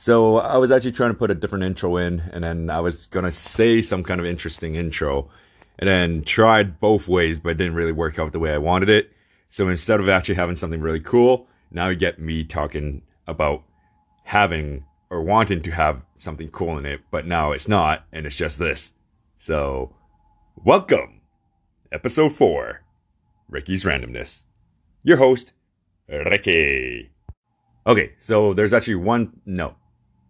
So 0.00 0.38
I 0.38 0.56
was 0.56 0.70
actually 0.70 0.92
trying 0.92 1.10
to 1.10 1.18
put 1.18 1.30
a 1.30 1.34
different 1.34 1.62
intro 1.62 1.98
in, 1.98 2.20
and 2.32 2.42
then 2.42 2.70
I 2.70 2.80
was 2.80 3.06
gonna 3.08 3.30
say 3.30 3.82
some 3.82 4.02
kind 4.02 4.18
of 4.18 4.24
interesting 4.24 4.74
intro, 4.74 5.28
and 5.78 5.86
then 5.86 6.24
tried 6.24 6.80
both 6.80 7.06
ways, 7.06 7.38
but 7.38 7.58
didn't 7.58 7.74
really 7.74 7.92
work 7.92 8.18
out 8.18 8.32
the 8.32 8.38
way 8.38 8.54
I 8.54 8.56
wanted 8.56 8.88
it. 8.88 9.12
So 9.50 9.68
instead 9.68 10.00
of 10.00 10.08
actually 10.08 10.36
having 10.36 10.56
something 10.56 10.80
really 10.80 11.00
cool, 11.00 11.48
now 11.70 11.90
you 11.90 11.96
get 11.96 12.18
me 12.18 12.44
talking 12.44 13.02
about 13.26 13.62
having 14.24 14.86
or 15.10 15.22
wanting 15.22 15.60
to 15.64 15.70
have 15.70 16.00
something 16.16 16.48
cool 16.48 16.78
in 16.78 16.86
it, 16.86 17.02
but 17.10 17.26
now 17.26 17.52
it's 17.52 17.68
not, 17.68 18.06
and 18.10 18.24
it's 18.24 18.36
just 18.36 18.58
this. 18.58 18.92
So, 19.38 19.94
welcome, 20.64 21.20
episode 21.92 22.34
four, 22.34 22.80
Ricky's 23.50 23.84
Randomness. 23.84 24.44
Your 25.02 25.18
host, 25.18 25.52
Ricky. 26.08 27.10
Okay, 27.86 28.12
so 28.16 28.54
there's 28.54 28.72
actually 28.72 28.94
one, 28.94 29.40
no, 29.44 29.74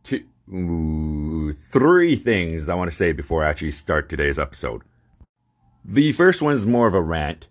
two, 0.03 1.55
three 1.71 2.17
things 2.17 2.69
I 2.69 2.75
want 2.75 2.91
to 2.91 2.97
say 2.97 3.13
before 3.13 3.45
I 3.45 3.51
actually 3.51 3.73
start 3.73 4.09
today's 4.09 4.39
episode. 4.39 4.83
The 5.85 6.13
first 6.13 6.43
one 6.43 6.55
is 6.55 6.67
more 6.67 6.87
of 6.87 6.95
a 6.95 7.01
rant, 7.01 7.49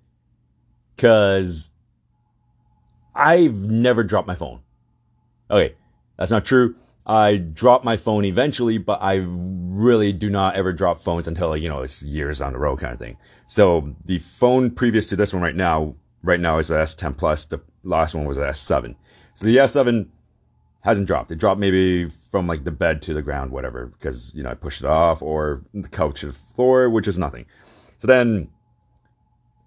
because 0.96 1.72
I've 3.16 3.56
never 3.56 4.04
dropped 4.04 4.28
my 4.28 4.36
phone. 4.36 4.60
Okay, 5.50 5.76
that's 6.18 6.32
not 6.32 6.46
true. 6.46 6.76
I 7.08 7.38
drop 7.38 7.84
my 7.84 7.98
phone 7.98 8.24
eventually, 8.24 8.78
but 8.78 9.02
I 9.02 9.26
really 9.26 10.14
do 10.14 10.30
not 10.30 10.56
ever 10.56 10.72
drop 10.74 11.02
phones 11.02 11.28
until 11.28 11.58
you 11.58 11.68
know 11.68 11.82
it's 11.82 12.04
years 12.04 12.40
on 12.42 12.54
the 12.54 12.60
road 12.60 12.80
kind 12.80 12.94
of 12.94 13.00
thing. 13.00 13.18
So 13.48 13.96
the 14.06 14.20
phone 14.20 14.70
previous 14.70 15.08
to 15.08 15.16
this 15.16 15.34
one 15.34 15.42
right 15.42 15.56
now, 15.56 15.96
right 16.22 16.40
now 16.40 16.60
is 16.60 16.68
the 16.68 16.76
S10 16.76 17.18
Plus. 17.18 17.46
The 17.46 17.60
last 17.84 18.14
one 18.14 18.26
was 18.26 18.38
the 18.38 18.44
S7. 18.44 18.96
So 19.34 19.46
the 19.46 19.58
S7 19.58 20.08
hasn't 20.82 21.08
dropped. 21.08 21.32
It 21.32 21.40
dropped 21.40 21.60
maybe 21.60 22.12
from 22.32 22.48
like 22.48 22.64
the 22.64 22.72
bed 22.72 23.02
to 23.04 23.14
the 23.14 23.22
ground, 23.22 23.52
whatever, 23.52 23.88
because 23.88 24.32
you 24.34 24.44
know 24.44 24.50
I 24.50 24.56
pushed 24.56 24.82
it 24.82 24.88
off, 24.88 25.22
or 25.22 25.64
the 25.74 25.88
couch 25.88 26.22
to 26.22 26.28
the 26.28 26.34
floor, 26.56 26.90
which 26.90 27.08
is 27.08 27.18
nothing. 27.18 27.46
So 27.98 28.08
then 28.08 28.50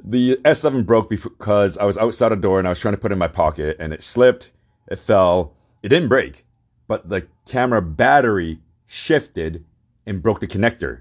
the 0.04 0.36
S7 0.44 0.84
broke 0.84 1.10
because 1.10 1.76
I 1.78 1.84
was 1.84 1.96
outside 1.98 2.32
a 2.32 2.36
door 2.36 2.58
and 2.58 2.66
I 2.66 2.70
was 2.70 2.80
trying 2.80 2.94
to 2.94 3.00
put 3.00 3.12
it 3.12 3.14
in 3.14 3.18
my 3.18 3.28
pocket, 3.28 3.76
and 3.78 3.92
it 3.92 4.02
slipped. 4.02 4.52
It 4.88 4.98
fell. 4.98 5.54
It 5.82 5.88
didn't 5.88 6.08
break 6.08 6.44
but 6.92 7.08
the 7.08 7.26
camera 7.46 7.80
battery 7.80 8.60
shifted 8.86 9.64
and 10.06 10.22
broke 10.22 10.40
the 10.40 10.46
connector 10.46 11.00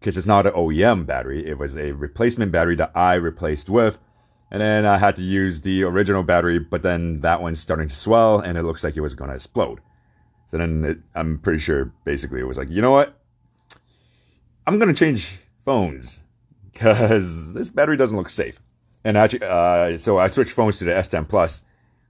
because 0.00 0.16
it's 0.16 0.26
not 0.26 0.48
an 0.48 0.52
OEM 0.52 1.06
battery. 1.06 1.46
It 1.46 1.58
was 1.58 1.76
a 1.76 1.92
replacement 1.92 2.50
battery 2.50 2.74
that 2.74 2.90
I 2.96 3.14
replaced 3.14 3.68
with. 3.68 3.98
And 4.50 4.60
then 4.60 4.84
I 4.84 4.98
had 4.98 5.14
to 5.14 5.22
use 5.22 5.60
the 5.60 5.84
original 5.84 6.24
battery, 6.24 6.58
but 6.58 6.82
then 6.82 7.20
that 7.20 7.40
one's 7.40 7.60
starting 7.60 7.88
to 7.88 7.94
swell 7.94 8.40
and 8.40 8.58
it 8.58 8.64
looks 8.64 8.82
like 8.82 8.96
it 8.96 9.00
was 9.00 9.14
going 9.14 9.30
to 9.30 9.36
explode. 9.36 9.78
So 10.48 10.58
then 10.58 10.84
it, 10.84 10.98
I'm 11.14 11.38
pretty 11.38 11.58
sure 11.58 11.92
basically 12.04 12.40
it 12.40 12.46
was 12.46 12.56
like, 12.56 12.70
you 12.70 12.82
know 12.82 12.90
what? 12.90 13.14
I'm 14.66 14.78
going 14.78 14.92
to 14.92 14.98
change 14.98 15.38
phones 15.64 16.20
because 16.72 17.52
this 17.54 17.70
battery 17.70 17.96
doesn't 17.96 18.16
look 18.16 18.30
safe. 18.30 18.60
And 19.04 19.16
actually, 19.16 19.42
uh, 19.44 19.98
so 19.98 20.18
I 20.18 20.28
switched 20.28 20.52
phones 20.52 20.78
to 20.78 20.84
the 20.84 20.90
S10 20.90 21.28
Plus, 21.28 21.62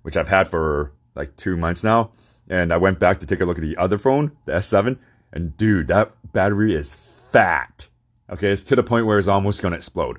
which 0.03 0.17
I've 0.17 0.29
had 0.29 0.49
for 0.49 0.93
like 1.15 1.37
two 1.37 1.57
months 1.57 1.85
now 1.85 2.13
and 2.49 2.73
I 2.73 2.77
went 2.79 2.99
back 2.99 3.21
to 3.21 3.27
take 3.27 3.41
a 3.41 3.45
look 3.45 3.59
at 3.59 3.63
the 3.63 3.77
other 3.77 3.99
phone, 3.99 4.33
the 4.47 4.53
S7, 4.53 4.99
and 5.33 5.57
dude, 5.57 5.89
that 5.89 6.13
battery 6.33 6.75
is 6.75 6.97
fat. 7.33 7.89
Okay, 8.31 8.49
it's 8.49 8.63
to 8.65 8.77
the 8.77 8.83
point 8.83 9.07
where 9.07 9.19
it's 9.19 9.29
almost 9.29 9.63
gonna 9.63 9.77
explode. 9.77 10.19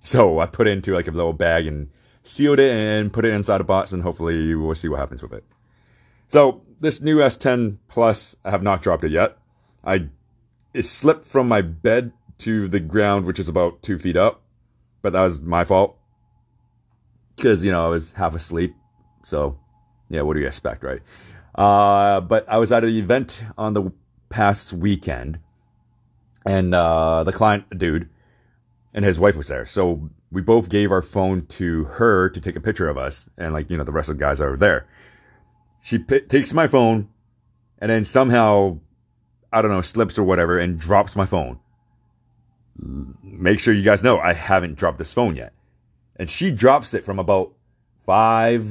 So 0.00 0.38
I 0.40 0.46
put 0.46 0.66
it 0.66 0.70
into 0.70 0.94
like 0.94 1.08
a 1.08 1.12
little 1.12 1.32
bag 1.32 1.66
and 1.66 1.90
sealed 2.22 2.58
it 2.58 2.70
and 2.70 3.12
put 3.12 3.24
it 3.24 3.34
inside 3.34 3.60
a 3.60 3.64
box, 3.64 3.92
and 3.92 4.02
hopefully 4.02 4.54
we'll 4.54 4.74
see 4.74 4.88
what 4.88 5.00
happens 5.00 5.22
with 5.22 5.32
it. 5.32 5.44
So 6.30 6.62
this 6.78 7.00
new 7.00 7.18
S10 7.18 7.78
Plus, 7.88 8.36
I 8.44 8.50
have 8.50 8.62
not 8.62 8.82
dropped 8.82 9.02
it 9.02 9.10
yet. 9.10 9.36
I 9.84 10.08
it 10.72 10.84
slipped 10.84 11.26
from 11.26 11.48
my 11.48 11.60
bed 11.60 12.12
to 12.38 12.68
the 12.68 12.78
ground, 12.78 13.26
which 13.26 13.40
is 13.40 13.48
about 13.48 13.82
two 13.82 13.98
feet 13.98 14.16
up, 14.16 14.40
but 15.02 15.12
that 15.12 15.22
was 15.22 15.40
my 15.40 15.64
fault 15.64 15.98
because 17.34 17.64
you 17.64 17.72
know 17.72 17.84
I 17.84 17.88
was 17.88 18.12
half 18.12 18.36
asleep. 18.36 18.76
So 19.24 19.58
yeah, 20.08 20.22
what 20.22 20.34
do 20.34 20.40
you 20.40 20.46
expect, 20.46 20.84
right? 20.84 21.00
Uh, 21.56 22.20
but 22.20 22.48
I 22.48 22.58
was 22.58 22.70
at 22.70 22.84
an 22.84 22.90
event 22.90 23.42
on 23.58 23.74
the 23.74 23.90
past 24.28 24.72
weekend, 24.72 25.40
and 26.46 26.72
uh, 26.72 27.24
the 27.24 27.32
client, 27.32 27.64
dude, 27.76 28.08
and 28.94 29.04
his 29.04 29.18
wife 29.18 29.34
was 29.34 29.48
there. 29.48 29.66
So 29.66 30.08
we 30.30 30.42
both 30.42 30.68
gave 30.68 30.92
our 30.92 31.02
phone 31.02 31.46
to 31.46 31.84
her 31.84 32.30
to 32.30 32.40
take 32.40 32.54
a 32.54 32.60
picture 32.60 32.88
of 32.88 32.96
us, 32.96 33.28
and 33.36 33.52
like 33.52 33.68
you 33.68 33.76
know, 33.76 33.82
the 33.84 33.90
rest 33.90 34.08
of 34.08 34.16
the 34.16 34.24
guys 34.24 34.40
are 34.40 34.56
there. 34.56 34.86
She 35.82 35.98
p- 35.98 36.20
takes 36.20 36.52
my 36.52 36.66
phone, 36.66 37.08
and 37.78 37.90
then 37.90 38.04
somehow, 38.04 38.78
I 39.52 39.62
don't 39.62 39.70
know, 39.70 39.82
slips 39.82 40.18
or 40.18 40.24
whatever, 40.24 40.58
and 40.58 40.78
drops 40.78 41.16
my 41.16 41.26
phone. 41.26 41.58
Make 43.22 43.60
sure 43.60 43.74
you 43.74 43.82
guys 43.82 44.02
know 44.02 44.18
I 44.18 44.32
haven't 44.32 44.76
dropped 44.76 44.98
this 44.98 45.12
phone 45.12 45.36
yet, 45.36 45.52
and 46.16 46.28
she 46.28 46.50
drops 46.50 46.94
it 46.94 47.04
from 47.04 47.18
about 47.18 47.52
five, 48.06 48.66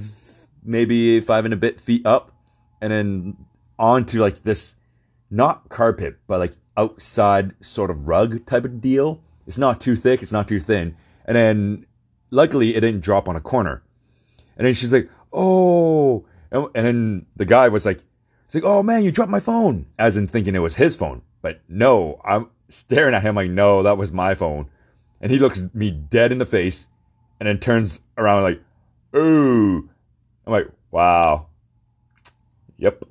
maybe 0.63 1.19
five 1.21 1.45
and 1.45 1.53
a 1.53 1.57
bit 1.57 1.79
feet 1.79 2.05
up 2.05 2.31
and 2.81 2.91
then 2.91 3.37
onto 3.77 4.21
like 4.21 4.43
this 4.43 4.75
not 5.29 5.69
carpet, 5.69 6.17
but 6.27 6.39
like 6.39 6.53
outside 6.77 7.53
sort 7.61 7.91
of 7.91 8.07
rug 8.07 8.45
type 8.45 8.65
of 8.65 8.81
deal. 8.81 9.21
It's 9.47 9.57
not 9.57 9.81
too 9.81 9.95
thick, 9.95 10.21
it's 10.21 10.31
not 10.31 10.47
too 10.47 10.59
thin. 10.59 10.95
And 11.25 11.35
then 11.35 11.85
luckily 12.31 12.75
it 12.75 12.81
didn't 12.81 13.01
drop 13.01 13.27
on 13.27 13.35
a 13.35 13.41
corner. 13.41 13.83
And 14.57 14.65
then 14.65 14.73
she's 14.73 14.93
like, 14.93 15.09
oh, 15.31 16.25
and, 16.51 16.67
and 16.75 16.85
then 16.85 17.25
the 17.35 17.45
guy 17.45 17.69
was 17.69 17.85
like, 17.85 18.03
it's 18.45 18.55
like, 18.55 18.63
oh 18.63 18.83
man, 18.83 19.03
you 19.03 19.11
dropped 19.11 19.31
my 19.31 19.39
phone, 19.39 19.85
as 19.97 20.17
in 20.17 20.27
thinking 20.27 20.55
it 20.55 20.59
was 20.59 20.75
his 20.75 20.95
phone. 20.95 21.21
But 21.41 21.61
no, 21.67 22.19
I'm 22.25 22.49
staring 22.67 23.13
at 23.13 23.21
him 23.21 23.35
like, 23.35 23.49
no, 23.49 23.83
that 23.83 23.97
was 23.97 24.11
my 24.11 24.35
phone. 24.35 24.69
And 25.21 25.31
he 25.31 25.39
looks 25.39 25.63
me 25.73 25.91
dead 25.91 26.31
in 26.31 26.37
the 26.37 26.45
face 26.45 26.87
and 27.39 27.47
then 27.47 27.59
turns 27.59 27.99
around 28.17 28.43
like, 28.43 28.61
ooh. 29.15 29.89
I'm 30.45 30.53
like, 30.53 30.69
wow, 30.91 31.49
Yep. 32.79 33.03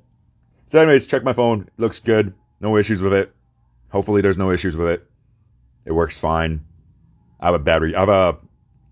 So, 0.65 0.81
anyways, 0.81 1.07
check 1.07 1.23
my 1.23 1.33
phone. 1.33 1.61
It 1.61 1.73
looks 1.77 1.99
good. 1.99 2.33
No 2.59 2.75
issues 2.77 3.01
with 3.01 3.13
it. 3.13 3.33
Hopefully, 3.89 4.21
there's 4.21 4.37
no 4.37 4.51
issues 4.51 4.75
with 4.75 4.89
it. 4.89 5.07
It 5.85 5.91
works 5.93 6.19
fine. 6.19 6.65
I 7.39 7.45
have 7.45 7.55
a 7.55 7.59
battery. 7.59 7.95
I 7.95 7.99
have 7.99 8.09
a 8.09 8.37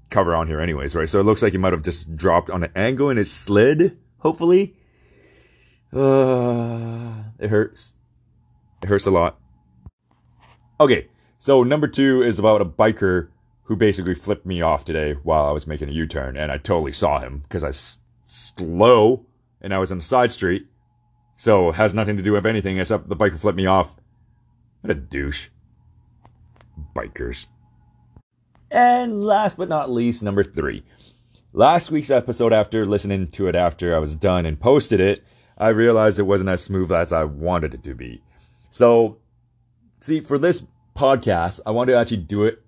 cover 0.10 0.36
on 0.36 0.48
here, 0.48 0.62
anyways, 0.62 0.96
right? 0.96 1.10
So 1.10 1.20
it 1.20 1.24
looks 1.24 1.42
like 1.42 1.54
it 1.54 1.60
might 1.60 1.74
have 1.74 1.82
just 1.82 2.16
dropped 2.16 2.50
on 2.50 2.64
an 2.64 2.72
angle 2.76 3.10
and 3.10 3.20
it 3.20 3.28
slid. 3.28 3.98
Hopefully. 4.20 4.76
Uh, 5.94 7.14
it 7.40 7.50
hurts. 7.50 7.94
It 8.82 8.90
hurts 8.90 9.06
a 9.06 9.12
lot. 9.12 9.40
Okay, 10.80 11.08
so 11.40 11.64
number 11.64 11.88
two 11.88 12.22
is 12.22 12.40
about 12.40 12.62
a 12.62 12.66
biker 12.66 13.30
who 13.64 13.76
basically 13.76 14.16
flipped 14.16 14.46
me 14.46 14.62
off 14.62 14.86
today 14.86 15.14
while 15.24 15.46
I 15.46 15.52
was 15.52 15.68
making 15.68 15.90
a 15.90 15.94
U 15.94 16.08
turn, 16.08 16.38
and 16.38 16.52
I 16.52 16.58
totally 16.58 16.94
saw 16.94 17.20
him 17.20 17.40
because 17.40 17.64
I 17.64 17.72
slow 18.26 19.26
and 19.62 19.74
I 19.74 19.80
was 19.80 19.92
on 19.92 20.00
a 20.00 20.04
side 20.04 20.32
street. 20.32 20.68
So 21.36 21.72
has 21.72 21.94
nothing 21.94 22.18
to 22.18 22.24
do 22.24 22.32
with 22.32 22.46
anything 22.46 22.80
except 22.80 23.10
the 23.10 23.16
biker 23.16 23.40
flipped 23.40 23.58
me 23.58 23.66
off. 23.66 23.96
What 24.82 24.92
a 24.92 24.96
douche. 24.96 25.50
Bikers. 26.96 27.46
And 28.72 29.24
last 29.24 29.58
but 29.58 29.70
not 29.70 29.90
least, 29.90 30.22
number 30.22 30.44
three. 30.44 30.84
Last 31.54 31.92
week's 31.92 32.10
episode, 32.10 32.52
after 32.52 32.86
listening 32.86 33.30
to 33.30 33.48
it 33.48 33.56
after 33.56 33.96
I 33.96 34.00
was 34.00 34.16
done 34.16 34.46
and 34.46 34.60
posted 34.60 35.00
it, 35.00 35.24
I 35.58 35.70
realized 35.70 36.20
it 36.20 36.24
wasn't 36.24 36.50
as 36.50 36.62
smooth 36.62 36.92
as 36.92 37.14
I 37.14 37.24
wanted 37.24 37.74
it 37.74 37.84
to 37.86 37.96
be. 37.96 38.22
So, 38.70 39.18
see, 40.02 40.20
for 40.20 40.38
this 40.38 40.64
podcast, 40.96 41.62
I 41.66 41.72
want 41.72 41.88
to 41.88 41.96
actually 41.96 42.18
do 42.18 42.44
it 42.44 42.62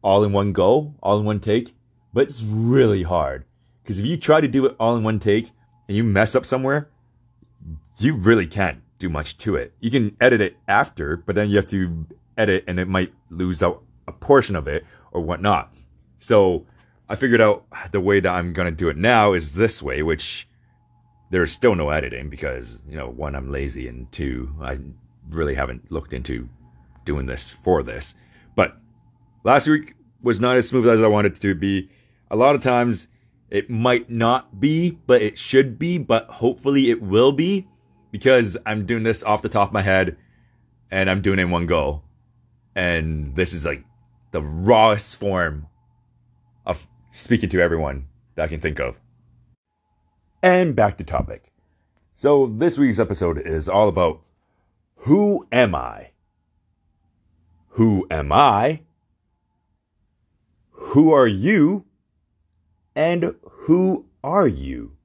all 0.00 0.22
in 0.22 0.32
one 0.32 0.52
go, 0.52 0.94
all 1.02 1.18
in 1.18 1.24
one 1.24 1.40
take, 1.40 1.74
but 2.12 2.22
it's 2.22 2.42
really 2.42 3.02
hard. 3.02 3.44
Because 3.82 3.98
if 3.98 4.06
you 4.06 4.16
try 4.16 4.40
to 4.40 4.48
do 4.48 4.64
it 4.66 4.76
all 4.78 4.96
in 4.96 5.02
one 5.02 5.18
take, 5.18 5.50
and 5.88 5.96
you 5.96 6.04
mess 6.04 6.36
up 6.36 6.46
somewhere, 6.46 6.88
you 7.98 8.14
really 8.14 8.46
can't 8.46 8.80
do 9.00 9.08
much 9.08 9.36
to 9.38 9.56
it. 9.56 9.74
You 9.80 9.90
can 9.90 10.16
edit 10.20 10.40
it 10.40 10.56
after, 10.68 11.16
but 11.16 11.34
then 11.34 11.50
you 11.50 11.56
have 11.56 11.66
to 11.66 12.06
edit 12.38 12.64
and 12.68 12.78
it 12.78 12.88
might 12.88 13.12
lose 13.28 13.62
out 13.62 13.82
a 14.06 14.12
portion 14.12 14.54
of 14.56 14.68
it 14.68 14.86
or 15.12 15.20
whatnot. 15.20 15.74
So 16.20 16.64
I 17.08 17.16
figured 17.16 17.40
out 17.40 17.66
the 17.92 18.00
way 18.00 18.20
that 18.20 18.28
I'm 18.28 18.52
going 18.52 18.66
to 18.66 18.76
do 18.76 18.88
it 18.88 18.96
now 18.96 19.34
is 19.34 19.52
this 19.52 19.82
way, 19.82 20.02
which 20.02 20.48
there's 21.30 21.52
still 21.52 21.74
no 21.74 21.90
editing 21.90 22.30
because, 22.30 22.80
you 22.88 22.96
know, 22.96 23.08
one, 23.08 23.34
I'm 23.34 23.50
lazy, 23.50 23.88
and 23.88 24.10
two, 24.10 24.54
I 24.62 24.78
really 25.28 25.54
haven't 25.54 25.90
looked 25.90 26.12
into 26.12 26.48
doing 27.04 27.26
this 27.26 27.54
for 27.62 27.82
this. 27.82 28.14
But 28.56 28.76
last 29.42 29.66
week 29.66 29.94
was 30.22 30.40
not 30.40 30.56
as 30.56 30.68
smooth 30.68 30.88
as 30.88 31.02
I 31.02 31.06
wanted 31.06 31.36
it 31.36 31.40
to 31.40 31.54
be. 31.54 31.90
A 32.30 32.36
lot 32.36 32.54
of 32.54 32.62
times 32.62 33.06
it 33.50 33.68
might 33.68 34.10
not 34.10 34.58
be, 34.58 34.92
but 35.06 35.20
it 35.20 35.38
should 35.38 35.78
be, 35.78 35.98
but 35.98 36.26
hopefully 36.28 36.90
it 36.90 37.02
will 37.02 37.32
be 37.32 37.68
because 38.10 38.56
I'm 38.64 38.86
doing 38.86 39.02
this 39.02 39.22
off 39.22 39.42
the 39.42 39.48
top 39.48 39.68
of 39.68 39.74
my 39.74 39.82
head 39.82 40.16
and 40.90 41.10
I'm 41.10 41.20
doing 41.20 41.38
it 41.38 41.42
in 41.42 41.50
one 41.50 41.66
go. 41.66 42.02
And 42.74 43.36
this 43.36 43.52
is 43.52 43.64
like 43.64 43.84
the 44.32 44.42
rawest 44.42 45.16
form 45.16 45.66
speaking 47.14 47.48
to 47.48 47.60
everyone 47.60 48.06
that 48.34 48.44
I 48.44 48.48
can 48.48 48.60
think 48.60 48.80
of. 48.80 48.96
And 50.42 50.74
back 50.74 50.98
to 50.98 51.04
topic. 51.04 51.52
So, 52.16 52.46
this 52.46 52.76
week's 52.76 52.98
episode 52.98 53.38
is 53.38 53.68
all 53.68 53.88
about 53.88 54.20
who 54.96 55.46
am 55.50 55.74
I? 55.74 56.10
Who 57.70 58.06
am 58.10 58.32
I? 58.32 58.82
Who 60.70 61.12
are 61.12 61.26
you? 61.26 61.86
And 62.94 63.34
who 63.42 64.06
are 64.22 64.46
you? 64.46 64.96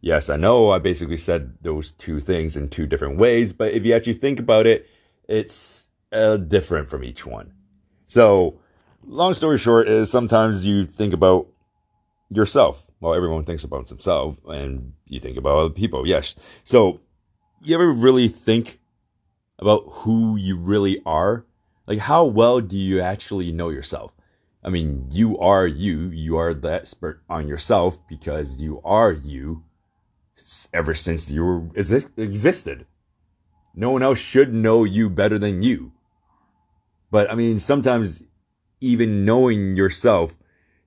Yes, 0.00 0.28
I 0.28 0.36
know 0.36 0.70
I 0.70 0.78
basically 0.78 1.18
said 1.18 1.56
those 1.62 1.92
two 1.92 2.20
things 2.20 2.56
in 2.56 2.68
two 2.68 2.86
different 2.86 3.18
ways, 3.18 3.52
but 3.52 3.72
if 3.72 3.84
you 3.84 3.94
actually 3.94 4.14
think 4.14 4.38
about 4.38 4.66
it, 4.66 4.88
it's 5.28 5.88
uh, 6.10 6.36
different 6.36 6.88
from 6.88 7.04
each 7.04 7.24
one. 7.24 7.52
So, 8.08 8.60
long 9.04 9.34
story 9.34 9.58
short 9.58 9.88
is 9.88 10.10
sometimes 10.10 10.64
you 10.64 10.86
think 10.86 11.12
about 11.12 11.48
yourself. 12.30 12.84
Well, 13.00 13.14
everyone 13.14 13.44
thinks 13.44 13.64
about 13.64 13.88
themselves, 13.88 14.38
and 14.46 14.92
you 15.06 15.20
think 15.20 15.36
about 15.36 15.58
other 15.58 15.74
people. 15.74 16.06
Yes. 16.06 16.34
So, 16.64 17.00
you 17.60 17.74
ever 17.74 17.90
really 17.90 18.28
think 18.28 18.80
about 19.58 19.84
who 19.88 20.36
you 20.36 20.56
really 20.56 21.02
are? 21.04 21.44
Like, 21.86 21.98
how 21.98 22.24
well 22.24 22.60
do 22.60 22.78
you 22.78 23.00
actually 23.00 23.50
know 23.50 23.70
yourself? 23.70 24.12
I 24.64 24.68
mean, 24.68 25.08
you 25.10 25.38
are 25.38 25.66
you. 25.66 26.10
You 26.10 26.36
are 26.36 26.54
the 26.54 26.72
expert 26.72 27.22
on 27.28 27.48
yourself 27.48 27.98
because 28.08 28.60
you 28.60 28.80
are 28.84 29.12
you 29.12 29.64
ever 30.72 30.94
since 30.94 31.30
you 31.30 31.70
existed. 31.74 32.86
No 33.74 33.90
one 33.90 34.02
else 34.02 34.18
should 34.18 34.52
know 34.52 34.84
you 34.84 35.08
better 35.08 35.38
than 35.38 35.62
you. 35.62 35.92
But 37.10 37.30
I 37.30 37.34
mean, 37.34 37.58
sometimes 37.58 38.22
even 38.82 39.24
knowing 39.24 39.76
yourself, 39.76 40.36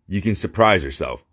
you 0.06 0.22
can 0.22 0.36
surprise 0.36 0.84
yourself. 0.84 1.24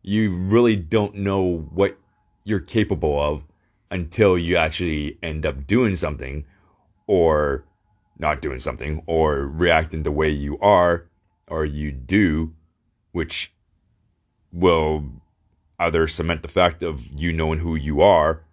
You 0.00 0.34
really 0.34 0.76
don't 0.76 1.16
know 1.16 1.68
what 1.74 1.98
you're 2.44 2.60
capable 2.60 3.20
of 3.20 3.42
until 3.90 4.38
you 4.38 4.56
actually 4.56 5.18
end 5.22 5.44
up 5.44 5.66
doing 5.66 5.96
something 5.96 6.44
or 7.08 7.64
not 8.18 8.40
doing 8.40 8.60
something 8.60 9.02
or 9.06 9.46
reacting 9.46 10.04
the 10.04 10.12
way 10.12 10.30
you 10.30 10.56
are 10.60 11.08
or 11.48 11.64
you 11.64 11.90
do, 11.90 12.54
which 13.10 13.52
will 14.52 15.04
either 15.80 16.06
cement 16.06 16.42
the 16.42 16.48
fact 16.48 16.82
of 16.82 17.04
you 17.12 17.32
knowing 17.32 17.58
who 17.58 17.74
you 17.74 18.00
are 18.00 18.44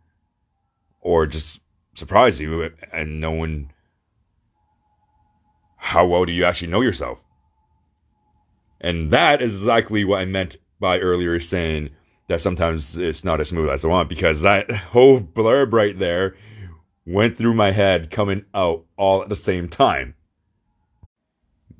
or 0.99 1.27
just 1.27 1.59
surprise 1.93 2.39
you 2.39 2.71
and 2.91 3.21
knowing 3.21 3.71
how 5.77 6.07
well 6.07 6.25
do 6.25 6.31
you 6.31 6.43
actually 6.43 6.67
know 6.67 6.81
yourself. 6.81 7.23
And 8.81 9.12
that 9.12 9.42
is 9.42 9.54
exactly 9.54 10.04
what 10.04 10.22
I 10.22 10.25
meant 10.25 10.57
by 10.80 10.98
earlier 10.98 11.39
saying 11.39 11.92
that 12.28 12.42
sometimes 12.42 12.98
it's 12.98 13.24
not 13.24 13.39
as 13.39 13.50
smooth 13.50 13.69
as 13.69 13.86
I 13.86 13.88
want 13.88 14.10
because 14.10 14.42
that 14.42 14.69
whole 14.92 15.22
blurb 15.22 15.72
right 15.72 15.98
there 15.98 16.36
went 17.06 17.38
through 17.38 17.54
my 17.54 17.72
head 17.72 18.10
coming 18.10 18.44
out 18.54 18.86
all 18.98 19.22
at 19.22 19.30
the 19.30 19.36
same 19.36 19.69
time. 19.69 20.16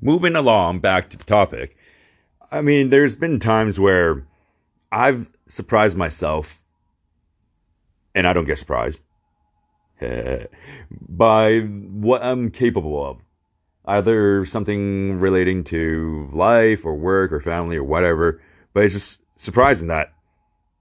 Moving 0.00 0.36
along 0.36 0.80
back 0.80 1.10
to 1.10 1.16
the 1.16 1.24
topic, 1.24 1.76
I 2.50 2.60
mean, 2.60 2.90
there's 2.90 3.14
been 3.14 3.40
times 3.40 3.80
where 3.80 4.26
I've 4.90 5.30
surprised 5.46 5.96
myself, 5.96 6.62
and 8.14 8.26
I 8.26 8.32
don't 8.32 8.44
get 8.44 8.58
surprised 8.58 9.00
by 11.08 11.60
what 11.60 12.22
I'm 12.22 12.50
capable 12.50 13.04
of. 13.04 13.18
Either 13.84 14.44
something 14.46 15.18
relating 15.18 15.64
to 15.64 16.30
life 16.32 16.84
or 16.84 16.94
work 16.94 17.32
or 17.32 17.40
family 17.40 17.76
or 17.76 17.84
whatever, 17.84 18.40
but 18.72 18.84
it's 18.84 18.94
just 18.94 19.20
surprising 19.36 19.88
that, 19.88 20.12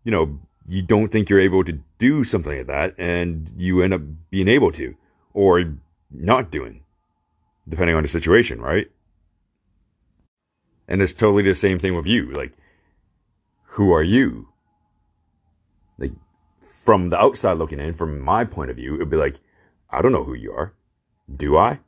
you 0.03 0.11
know, 0.11 0.39
you 0.67 0.81
don't 0.81 1.09
think 1.09 1.29
you're 1.29 1.39
able 1.39 1.63
to 1.63 1.79
do 1.97 2.23
something 2.23 2.57
like 2.57 2.67
that 2.67 2.93
and 2.99 3.51
you 3.57 3.81
end 3.81 3.93
up 3.93 4.01
being 4.29 4.47
able 4.47 4.71
to 4.71 4.95
or 5.33 5.63
not 6.11 6.51
doing, 6.51 6.83
depending 7.67 7.95
on 7.95 8.03
the 8.03 8.09
situation, 8.09 8.61
right? 8.61 8.89
And 10.87 11.01
it's 11.01 11.13
totally 11.13 11.43
the 11.43 11.55
same 11.55 11.79
thing 11.79 11.95
with 11.95 12.05
you. 12.05 12.31
Like, 12.31 12.53
who 13.63 13.93
are 13.93 14.03
you? 14.03 14.49
Like, 15.97 16.11
from 16.61 17.09
the 17.09 17.19
outside 17.19 17.53
looking 17.53 17.79
in, 17.79 17.93
from 17.93 18.19
my 18.19 18.45
point 18.45 18.69
of 18.69 18.75
view, 18.75 18.95
it'd 18.95 19.09
be 19.09 19.17
like, 19.17 19.39
I 19.89 20.01
don't 20.01 20.11
know 20.11 20.23
who 20.23 20.33
you 20.33 20.51
are. 20.51 20.73
Do 21.33 21.57
I? 21.57 21.79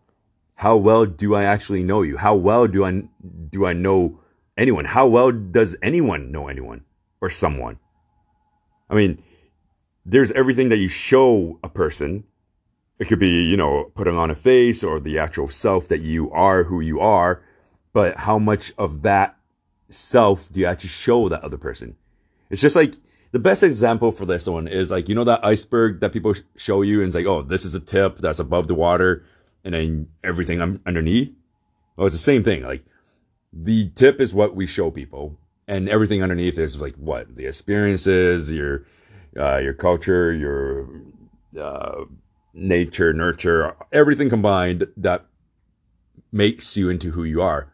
How 0.55 0.75
well 0.77 1.05
do 1.05 1.35
I 1.35 1.43
actually 1.43 1.83
know 1.83 2.01
you? 2.01 2.17
How 2.17 2.35
well 2.35 2.67
do 2.67 2.85
I 2.85 3.03
do 3.49 3.65
I 3.65 3.73
know 3.73 4.19
anyone? 4.57 4.85
How 4.85 5.07
well 5.07 5.31
does 5.31 5.75
anyone 5.81 6.31
know 6.31 6.47
anyone 6.47 6.83
or 7.21 7.29
someone? 7.29 7.79
I 8.89 8.95
mean, 8.95 9.23
there's 10.05 10.31
everything 10.31 10.69
that 10.69 10.77
you 10.77 10.89
show 10.89 11.59
a 11.63 11.69
person. 11.69 12.25
It 12.99 13.05
could 13.07 13.19
be, 13.19 13.43
you 13.43 13.57
know, 13.57 13.91
putting 13.95 14.15
on 14.15 14.29
a 14.29 14.35
face 14.35 14.83
or 14.83 14.99
the 14.99 15.19
actual 15.19 15.49
self 15.49 15.87
that 15.87 16.01
you 16.01 16.31
are 16.31 16.63
who 16.63 16.79
you 16.79 16.99
are, 16.99 17.43
but 17.91 18.17
how 18.17 18.37
much 18.37 18.71
of 18.77 19.01
that 19.01 19.35
self 19.89 20.51
do 20.51 20.59
you 20.59 20.65
actually 20.65 20.89
show 20.89 21.27
that 21.29 21.43
other 21.43 21.57
person? 21.57 21.95
It's 22.49 22.61
just 22.61 22.75
like 22.75 22.95
the 23.31 23.39
best 23.39 23.63
example 23.63 24.11
for 24.11 24.25
this 24.25 24.45
one 24.45 24.67
is 24.67 24.91
like, 24.91 25.09
you 25.09 25.15
know, 25.15 25.23
that 25.23 25.43
iceberg 25.43 25.99
that 26.01 26.13
people 26.13 26.35
show 26.55 26.83
you 26.83 26.99
and 26.99 27.07
it's 27.07 27.15
like, 27.15 27.25
oh, 27.25 27.41
this 27.41 27.65
is 27.65 27.73
a 27.73 27.79
tip 27.79 28.19
that's 28.19 28.39
above 28.39 28.67
the 28.67 28.75
water 28.75 29.25
and 29.63 29.73
then 29.73 30.07
everything 30.23 30.61
underneath. 30.85 31.31
Well, 31.95 32.07
it's 32.07 32.15
the 32.15 32.19
same 32.19 32.43
thing. 32.43 32.63
Like 32.63 32.83
the 33.51 33.89
tip 33.89 34.19
is 34.19 34.33
what 34.33 34.55
we 34.55 34.67
show 34.67 34.91
people 34.91 35.37
and 35.67 35.87
everything 35.87 36.21
underneath 36.21 36.57
is 36.57 36.81
like 36.81 36.95
what 36.95 37.35
the 37.35 37.45
experiences, 37.45 38.51
your, 38.51 38.85
uh, 39.37 39.57
your 39.57 39.73
culture, 39.73 40.33
your, 40.33 40.89
uh, 41.59 42.03
nature, 42.53 43.13
nurture, 43.13 43.75
everything 43.91 44.29
combined 44.29 44.87
that 44.97 45.25
makes 46.31 46.77
you 46.77 46.89
into 46.89 47.11
who 47.11 47.23
you 47.23 47.41
are. 47.41 47.71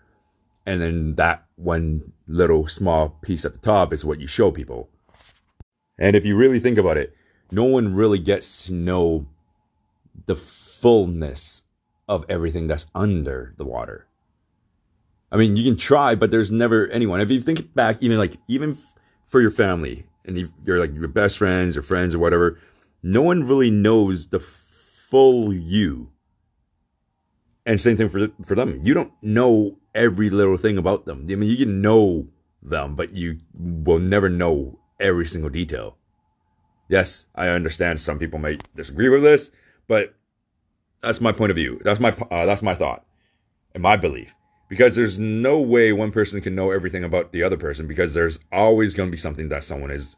And 0.66 0.82
then 0.82 1.16
that 1.16 1.46
one 1.56 2.14
little 2.28 2.68
small 2.68 3.10
piece 3.22 3.44
at 3.44 3.54
the 3.54 3.60
top 3.60 3.92
is 3.92 4.06
what 4.06 4.20
you 4.20 4.28
show 4.28 4.52
people. 4.52 4.90
And 5.98 6.16
if 6.16 6.26
you 6.26 6.36
really 6.36 6.60
think 6.60 6.78
about 6.78 6.98
it, 6.98 7.14
no 7.52 7.64
one 7.64 7.96
really 7.96 8.20
gets 8.20 8.66
to 8.66 8.74
know 8.74 9.28
the 10.28 10.36
fullness 10.36 11.64
of 12.10 12.26
everything 12.28 12.68
that's 12.68 12.88
under 12.96 13.54
the 13.58 13.64
water. 13.64 14.08
I 15.32 15.38
mean, 15.38 15.56
you 15.56 15.64
can 15.64 15.78
try, 15.78 16.16
but 16.16 16.32
there's 16.32 16.52
never 16.52 16.88
anyone. 16.88 17.22
If 17.22 17.30
you 17.30 17.40
think 17.40 17.74
back, 17.76 17.98
even 18.02 18.18
like, 18.18 18.36
even 18.48 18.80
for 19.28 19.40
your 19.40 19.52
family 19.52 20.08
and 20.26 20.52
you're 20.66 20.80
like 20.80 20.94
your 20.94 21.08
best 21.08 21.38
friends 21.38 21.78
or 21.78 21.84
friends 21.84 22.16
or 22.16 22.20
whatever, 22.20 22.60
no 23.04 23.22
one 23.22 23.48
really 23.48 23.70
knows 23.70 24.28
the 24.28 24.40
full 25.10 25.54
you. 25.54 26.10
And 27.66 27.80
same 27.80 27.96
thing 27.96 28.10
for 28.10 28.30
for 28.44 28.56
them. 28.56 28.82
You 28.84 28.96
don't 28.96 29.12
know 29.22 29.78
every 29.94 30.32
little 30.32 30.58
thing 30.58 30.80
about 30.80 31.06
them. 31.06 31.28
I 31.30 31.36
mean, 31.36 31.50
you 31.50 31.58
can 31.58 31.82
know 31.82 32.28
them, 32.64 32.96
but 32.96 33.14
you 33.14 33.38
will 33.54 34.00
never 34.00 34.30
know 34.30 34.80
every 35.00 35.28
single 35.28 35.52
detail. 35.52 35.96
Yes, 36.88 37.28
I 37.36 37.50
understand 37.50 38.02
some 38.02 38.18
people 38.18 38.40
may 38.40 38.58
disagree 38.76 39.10
with 39.10 39.22
this, 39.22 39.52
but 39.88 40.16
that's 41.02 41.22
my 41.22 41.32
point 41.32 41.52
of 41.52 41.56
view. 41.56 41.80
That's 41.84 42.00
my 42.00 42.10
uh, 42.32 42.46
that's 42.46 42.62
my 42.62 42.76
thought 42.76 43.06
and 43.74 43.84
my 43.84 43.96
belief. 43.96 44.36
Because 44.70 44.96
there's 44.96 45.18
no 45.18 45.60
way 45.60 45.92
one 45.92 46.12
person 46.12 46.42
can 46.42 46.54
know 46.54 46.70
everything 46.70 47.04
about 47.04 47.32
the 47.32 47.42
other 47.42 47.58
person 47.58 47.88
because 47.88 48.14
there's 48.14 48.38
always 48.52 48.94
going 48.94 49.10
to 49.10 49.12
be 49.12 49.18
something 49.18 49.50
that 49.50 49.64
someone 49.64 49.90
is 49.90 50.16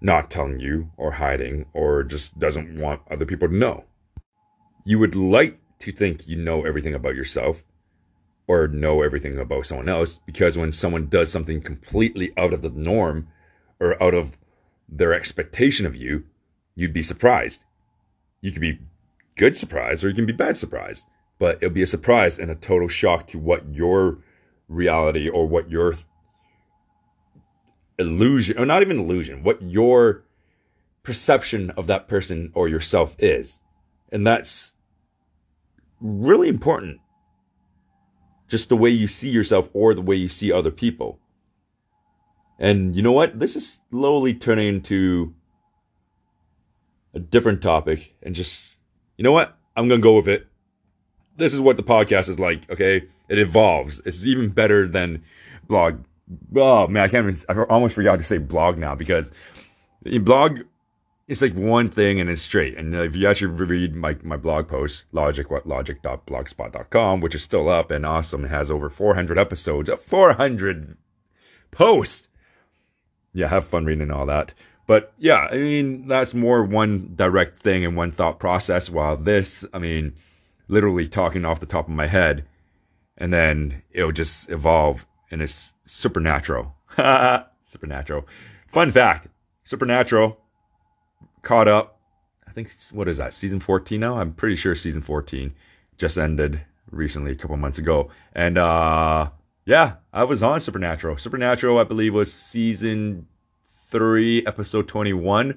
not 0.00 0.30
telling 0.30 0.58
you 0.58 0.90
or 0.96 1.12
hiding 1.12 1.66
or 1.74 2.02
just 2.02 2.38
doesn't 2.38 2.80
want 2.80 3.02
other 3.10 3.26
people 3.26 3.48
to 3.48 3.54
know. 3.54 3.84
You 4.86 4.98
would 4.98 5.14
like 5.14 5.58
to 5.80 5.92
think 5.92 6.26
you 6.26 6.36
know 6.36 6.64
everything 6.64 6.94
about 6.94 7.14
yourself 7.14 7.62
or 8.46 8.68
know 8.68 9.02
everything 9.02 9.38
about 9.38 9.66
someone 9.66 9.88
else 9.88 10.18
because 10.24 10.56
when 10.56 10.72
someone 10.72 11.08
does 11.08 11.30
something 11.30 11.60
completely 11.60 12.32
out 12.38 12.54
of 12.54 12.62
the 12.62 12.70
norm 12.70 13.28
or 13.80 14.02
out 14.02 14.14
of 14.14 14.38
their 14.88 15.12
expectation 15.12 15.84
of 15.84 15.94
you, 15.94 16.24
you'd 16.74 16.92
be 16.92 17.02
surprised. 17.02 17.64
You 18.40 18.50
could 18.50 18.62
be 18.62 18.78
good 19.36 19.56
surprise 19.56 20.02
or 20.04 20.08
you 20.08 20.14
can 20.14 20.26
be 20.26 20.32
bad 20.32 20.56
surprise. 20.56 21.04
but 21.40 21.56
it'll 21.56 21.70
be 21.70 21.82
a 21.82 21.86
surprise 21.86 22.38
and 22.38 22.50
a 22.50 22.54
total 22.54 22.86
shock 22.86 23.26
to 23.26 23.38
what 23.38 23.64
your 23.74 24.18
reality 24.68 25.28
or 25.28 25.48
what 25.48 25.70
your 25.70 25.96
illusion 27.98 28.58
or 28.58 28.66
not 28.66 28.82
even 28.82 29.00
illusion, 29.00 29.42
what 29.42 29.60
your 29.62 30.22
perception 31.02 31.70
of 31.70 31.86
that 31.86 32.06
person 32.06 32.52
or 32.54 32.68
yourself 32.68 33.16
is. 33.18 33.58
And 34.12 34.26
that's 34.26 34.74
really 36.00 36.48
important 36.48 37.00
just 38.48 38.68
the 38.68 38.76
way 38.76 38.90
you 38.90 39.08
see 39.08 39.30
yourself 39.30 39.70
or 39.72 39.94
the 39.94 40.02
way 40.02 40.16
you 40.16 40.28
see 40.28 40.52
other 40.52 40.70
people. 40.70 41.18
And 42.58 42.94
you 42.94 43.02
know 43.02 43.12
what? 43.12 43.38
This 43.38 43.56
is 43.56 43.80
slowly 43.90 44.34
turning 44.34 44.68
into 44.68 45.34
a 47.14 47.18
different 47.18 47.62
topic 47.62 48.14
and 48.22 48.34
just, 48.34 48.76
you 49.20 49.24
know 49.24 49.32
what? 49.32 49.54
I'm 49.76 49.86
to 49.90 50.02
go 50.02 50.16
with 50.16 50.28
it. 50.28 50.46
This 51.36 51.52
is 51.52 51.60
what 51.60 51.76
the 51.76 51.82
podcast 51.82 52.30
is 52.30 52.38
like, 52.38 52.70
okay? 52.70 53.02
It 53.28 53.38
evolves. 53.38 54.00
It's 54.06 54.24
even 54.24 54.48
better 54.48 54.88
than 54.88 55.22
blog. 55.68 56.02
Oh 56.56 56.86
man, 56.86 57.02
I 57.04 57.08
can't 57.08 57.28
even, 57.28 57.42
I 57.50 57.64
almost 57.64 57.96
forgot 57.96 58.16
to 58.16 58.24
say 58.24 58.38
blog 58.38 58.78
now 58.78 58.94
because 58.94 59.30
blog 60.22 60.60
it's 61.28 61.42
like 61.42 61.54
one 61.54 61.90
thing 61.90 62.18
and 62.18 62.30
it's 62.30 62.40
straight. 62.40 62.78
And 62.78 62.94
if 62.94 63.14
you 63.14 63.28
actually 63.28 63.48
read 63.48 63.94
my, 63.94 64.16
my 64.22 64.38
blog 64.38 64.68
post, 64.68 65.04
logic 65.12 65.48
logic.blogspot.com, 65.66 67.20
which 67.20 67.34
is 67.34 67.42
still 67.42 67.68
up 67.68 67.90
and 67.90 68.06
awesome, 68.06 68.46
it 68.46 68.48
has 68.48 68.70
over 68.70 68.88
400 68.88 69.38
episodes, 69.38 69.90
400 70.06 70.96
posts. 71.70 72.26
Yeah, 73.34 73.48
have 73.48 73.66
fun 73.66 73.84
reading 73.84 74.10
all 74.10 74.24
that. 74.24 74.54
But 74.90 75.12
yeah, 75.18 75.46
I 75.48 75.54
mean, 75.54 76.08
that's 76.08 76.34
more 76.34 76.64
one 76.64 77.12
direct 77.14 77.62
thing 77.62 77.84
and 77.84 77.96
one 77.96 78.10
thought 78.10 78.40
process. 78.40 78.90
While 78.90 79.16
this, 79.16 79.64
I 79.72 79.78
mean, 79.78 80.14
literally 80.66 81.06
talking 81.06 81.44
off 81.44 81.60
the 81.60 81.66
top 81.66 81.86
of 81.86 81.94
my 81.94 82.08
head, 82.08 82.44
and 83.16 83.32
then 83.32 83.84
it'll 83.92 84.10
just 84.10 84.50
evolve 84.50 85.06
and 85.30 85.42
it's 85.42 85.74
supernatural. 85.86 86.74
supernatural. 87.66 88.26
Fun 88.66 88.90
fact 88.90 89.28
Supernatural 89.62 90.36
caught 91.42 91.68
up. 91.68 92.00
I 92.48 92.50
think 92.50 92.74
what 92.90 93.06
is 93.06 93.18
that 93.18 93.32
season 93.32 93.60
14 93.60 94.00
now? 94.00 94.18
I'm 94.18 94.32
pretty 94.32 94.56
sure 94.56 94.74
season 94.74 95.02
14 95.02 95.54
just 95.98 96.18
ended 96.18 96.62
recently, 96.90 97.30
a 97.30 97.36
couple 97.36 97.56
months 97.56 97.78
ago, 97.78 98.10
and 98.32 98.58
uh, 98.58 99.30
yeah, 99.66 99.98
I 100.12 100.24
was 100.24 100.42
on 100.42 100.60
Supernatural. 100.60 101.16
Supernatural, 101.18 101.78
I 101.78 101.84
believe, 101.84 102.12
was 102.12 102.32
season 102.32 103.28
three, 103.90 104.44
episode 104.46 104.88
21. 104.88 105.56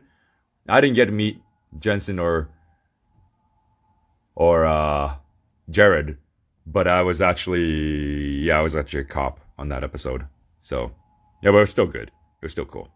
I 0.67 0.81
didn't 0.81 0.95
get 0.95 1.05
to 1.05 1.11
meet 1.11 1.41
Jensen 1.79 2.19
or 2.19 2.49
or 4.35 4.65
uh, 4.65 5.15
Jared, 5.69 6.17
but 6.65 6.87
I 6.87 7.01
was 7.01 7.21
actually 7.21 8.39
yeah, 8.45 8.59
I 8.59 8.61
was 8.61 8.75
actually 8.75 9.01
a 9.01 9.05
cop 9.05 9.39
on 9.57 9.69
that 9.69 9.83
episode. 9.83 10.25
So 10.61 10.91
yeah, 11.41 11.51
but 11.51 11.57
it 11.57 11.61
was 11.61 11.71
still 11.71 11.87
good. 11.87 12.09
It 12.41 12.45
was 12.45 12.51
still 12.51 12.65
cool. 12.65 12.89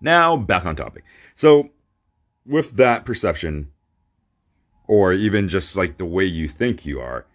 Now 0.00 0.36
back 0.36 0.64
on 0.64 0.76
topic. 0.76 1.04
So 1.36 1.70
with 2.46 2.76
that 2.76 3.04
perception, 3.04 3.70
or 4.86 5.12
even 5.12 5.48
just 5.48 5.76
like 5.76 5.98
the 5.98 6.04
way 6.04 6.24
you 6.24 6.48
think 6.48 6.86
you 6.86 7.00
are, 7.00 7.26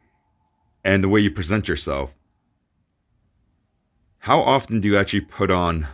and 0.84 1.04
the 1.04 1.10
way 1.10 1.20
you 1.20 1.30
present 1.30 1.68
yourself, 1.68 2.14
how 4.20 4.40
often 4.42 4.82
do 4.82 4.88
you 4.88 4.98
actually 4.98 5.22
put 5.22 5.52
on 5.52 5.88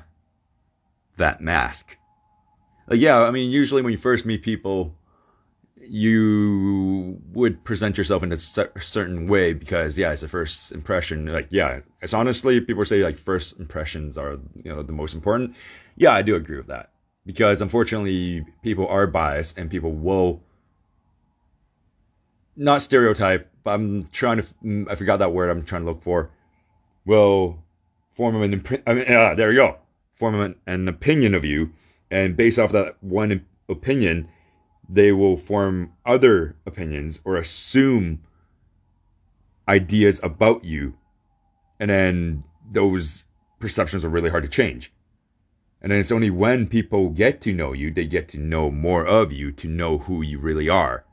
that 1.20 1.42
mask? 1.42 1.96
Like, 2.88 3.00
yeah, 3.00 3.18
I 3.20 3.32
mean, 3.32 3.52
usually 3.52 3.82
when 3.82 3.92
you 3.92 4.00
first 4.00 4.26
meet 4.26 4.42
people, 4.42 4.96
you 5.80 7.22
would 7.32 7.64
present 7.64 7.98
yourself 7.98 8.24
in 8.24 8.34
a 8.34 8.40
certain 8.40 9.28
way 9.28 9.54
because, 9.54 9.98
yeah, 9.98 10.12
it's 10.12 10.24
a 10.24 10.28
first 10.28 10.72
impression. 10.72 11.28
Like, 11.28 11.48
yeah, 11.52 11.80
it's 12.02 12.14
honestly, 12.14 12.60
people 12.60 12.86
say 12.86 13.04
like 13.04 13.18
first 13.18 13.60
impressions 13.60 14.18
are, 14.18 14.40
you 14.56 14.74
know, 14.74 14.84
the 14.84 14.92
most 14.92 15.14
important. 15.14 15.56
Yeah, 15.96 16.12
I 16.12 16.22
do 16.22 16.36
agree 16.36 16.58
with 16.58 16.68
that 16.68 16.92
because 17.30 17.62
unfortunately 17.62 18.44
people 18.64 18.88
are 18.88 19.06
biased 19.06 19.56
and 19.56 19.70
people 19.70 19.92
will 19.92 20.42
not 22.56 22.82
stereotype 22.82 23.48
but 23.64 23.72
i'm 23.72 24.08
trying 24.08 24.38
to 24.42 24.88
i 24.90 24.96
forgot 24.96 25.20
that 25.20 25.32
word 25.32 25.50
i'm 25.52 25.64
trying 25.64 25.84
to 25.84 25.86
look 25.86 26.02
for 26.02 26.32
will 27.06 27.64
form 28.16 28.42
an 28.42 28.52
imprint 28.52 28.82
I 28.88 28.94
mean, 28.94 29.12
uh, 29.12 29.36
there 29.36 29.52
you 29.52 29.58
go 29.58 29.78
form 30.20 30.40
an, 30.40 30.56
an 30.68 30.88
opinion 30.88 31.34
of 31.34 31.44
you 31.44 31.72
and 32.12 32.38
based 32.38 32.60
off 32.60 32.72
that 32.72 33.02
one 33.02 33.46
opinion 33.68 34.28
they 34.90 35.12
will 35.12 35.38
form 35.38 35.94
other 36.06 36.56
opinions 36.66 37.20
or 37.24 37.36
assume 37.36 38.22
ideas 39.68 40.20
about 40.24 40.66
you. 40.66 40.96
And 41.80 41.92
then 41.92 42.44
those 42.72 43.24
perceptions 43.60 44.04
are 44.04 44.10
really 44.10 44.32
hard 44.32 44.44
to 44.44 44.50
change. 44.50 44.92
And 45.82 45.92
then 45.92 46.00
it's 46.00 46.12
only 46.12 46.32
when 46.32 46.68
people 46.68 47.12
get 47.12 47.40
to 47.42 47.54
know 47.54 47.72
you, 47.72 47.92
they 47.92 48.06
get 48.06 48.30
to 48.30 48.38
know 48.38 48.72
more 48.72 49.06
of 49.06 49.32
you 49.32 49.52
to 49.54 49.68
know 49.68 50.00
who 50.00 50.22
you 50.24 50.40
really 50.40 50.68
are. 50.68 51.06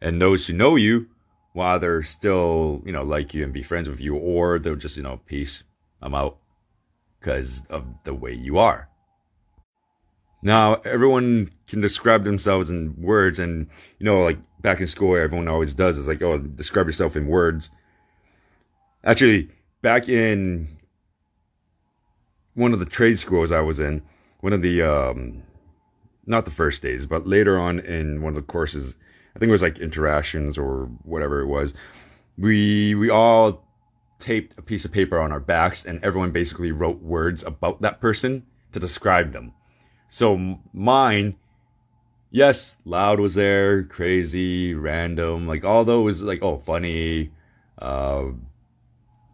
And 0.00 0.20
those 0.20 0.46
who 0.46 0.52
know 0.52 0.76
you, 0.76 1.08
while 1.54 1.80
they're 1.80 2.04
still, 2.04 2.82
you 2.84 2.92
know, 2.92 3.02
like 3.02 3.34
you 3.34 3.42
and 3.42 3.52
be 3.52 3.62
friends 3.62 3.88
with 3.88 3.98
you, 3.98 4.14
or 4.14 4.58
they'll 4.58 4.76
just, 4.76 4.96
you 4.96 5.02
know, 5.02 5.20
peace, 5.26 5.64
I'm 6.00 6.14
out 6.14 6.38
because 7.20 7.62
of 7.70 7.84
the 8.04 8.14
way 8.14 8.32
you 8.32 8.58
are. 8.58 8.88
Now, 10.42 10.74
everyone 10.84 11.50
can 11.66 11.80
describe 11.80 12.24
themselves 12.24 12.70
in 12.70 12.94
words, 12.96 13.38
and, 13.38 13.66
you 13.98 14.06
know, 14.06 14.20
like 14.20 14.38
back 14.60 14.80
in 14.80 14.86
school, 14.86 15.16
everyone 15.16 15.48
always 15.48 15.74
does 15.74 15.98
is 15.98 16.06
like, 16.06 16.22
oh, 16.22 16.38
describe 16.38 16.86
yourself 16.86 17.16
in 17.16 17.26
words. 17.26 17.70
Actually, 19.04 19.50
back 19.82 20.08
in 20.08 20.68
one 22.54 22.72
of 22.72 22.78
the 22.78 22.84
trade 22.86 23.18
schools 23.18 23.50
I 23.52 23.60
was 23.60 23.80
in, 23.80 24.02
one 24.40 24.52
of 24.52 24.62
the 24.62 24.82
um, 24.82 25.42
not 26.26 26.44
the 26.44 26.50
first 26.50 26.82
days, 26.82 27.06
but 27.06 27.26
later 27.26 27.58
on 27.58 27.80
in 27.80 28.22
one 28.22 28.30
of 28.30 28.34
the 28.34 28.52
courses, 28.52 28.94
I 29.34 29.38
think 29.38 29.48
it 29.48 29.52
was 29.52 29.62
like 29.62 29.78
interactions 29.78 30.58
or 30.58 30.84
whatever 31.02 31.40
it 31.40 31.46
was. 31.46 31.74
We 32.36 32.94
we 32.94 33.10
all 33.10 33.67
taped 34.18 34.58
a 34.58 34.62
piece 34.62 34.84
of 34.84 34.92
paper 34.92 35.18
on 35.18 35.32
our 35.32 35.40
backs, 35.40 35.84
and 35.84 36.02
everyone 36.04 36.32
basically 36.32 36.72
wrote 36.72 37.00
words 37.00 37.42
about 37.44 37.80
that 37.82 38.00
person 38.00 38.44
to 38.72 38.80
describe 38.80 39.32
them. 39.32 39.52
So 40.08 40.58
mine, 40.72 41.36
yes, 42.30 42.76
loud 42.84 43.20
was 43.20 43.34
there, 43.34 43.84
crazy, 43.84 44.74
random, 44.74 45.46
like 45.46 45.64
all 45.64 45.84
those, 45.84 46.22
like 46.22 46.42
oh, 46.42 46.58
funny, 46.58 47.30
uh, 47.80 48.24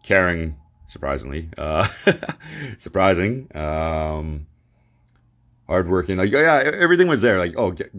caring, 0.03 0.55
surprisingly. 0.87 1.49
Uh, 1.57 1.87
surprising. 2.79 3.49
Um, 3.55 4.47
hardworking. 5.67 6.17
Like, 6.17 6.31
yeah, 6.31 6.61
everything 6.63 7.07
was 7.07 7.21
there. 7.21 7.39
Like, 7.39 7.55
oh, 7.57 7.71
get, 7.71 7.91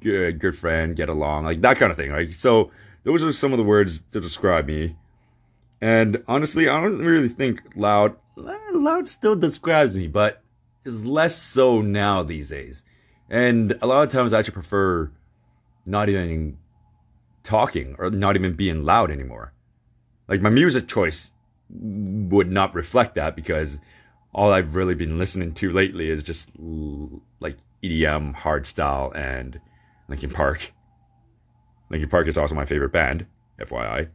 good, 0.00 0.38
good 0.38 0.58
friend, 0.58 0.96
get 0.96 1.08
along, 1.08 1.44
like 1.44 1.60
that 1.62 1.78
kind 1.78 1.90
of 1.90 1.96
thing. 1.96 2.10
Right. 2.10 2.34
So 2.38 2.70
those 3.04 3.22
are 3.22 3.32
some 3.32 3.52
of 3.52 3.58
the 3.58 3.64
words 3.64 4.02
to 4.12 4.20
describe 4.20 4.66
me. 4.66 4.96
And 5.80 6.22
honestly, 6.26 6.68
I 6.68 6.80
don't 6.80 6.98
really 6.98 7.28
think 7.28 7.62
loud. 7.76 8.16
Loud 8.36 9.08
still 9.08 9.36
describes 9.36 9.94
me, 9.94 10.08
but 10.08 10.42
is 10.84 11.04
less 11.04 11.40
so 11.40 11.80
now 11.80 12.22
these 12.22 12.48
days. 12.48 12.82
And 13.30 13.78
a 13.82 13.86
lot 13.86 14.04
of 14.04 14.12
times, 14.12 14.32
I 14.32 14.38
actually 14.38 14.54
prefer 14.54 15.10
not 15.86 16.08
even 16.08 16.58
talking 17.44 17.96
or 17.98 18.10
not 18.10 18.36
even 18.36 18.54
being 18.54 18.84
loud 18.84 19.10
anymore. 19.10 19.52
Like 20.28 20.40
my 20.40 20.50
music 20.50 20.88
choice 20.88 21.30
would 21.70 22.50
not 22.50 22.74
reflect 22.74 23.14
that 23.14 23.36
because 23.36 23.78
all 24.34 24.52
I've 24.52 24.74
really 24.74 24.94
been 24.94 25.18
listening 25.18 25.54
to 25.54 25.72
lately 25.72 26.10
is 26.10 26.22
just 26.22 26.50
like 27.40 27.56
EDM, 27.82 28.34
hardstyle, 28.36 29.14
and 29.16 29.60
Linkin 30.08 30.30
Park. 30.30 30.72
Linkin 31.90 32.08
Park 32.08 32.28
is 32.28 32.36
also 32.36 32.54
my 32.54 32.66
favorite 32.66 32.92
band, 32.92 33.26
FYI. 33.60 34.08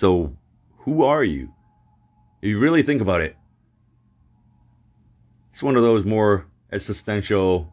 So, 0.00 0.34
who 0.78 1.02
are 1.02 1.22
you? 1.22 1.52
If 2.40 2.48
you 2.48 2.58
really 2.58 2.82
think 2.82 3.02
about 3.02 3.20
it, 3.20 3.36
it's 5.52 5.62
one 5.62 5.76
of 5.76 5.82
those 5.82 6.06
more 6.06 6.46
existential, 6.72 7.70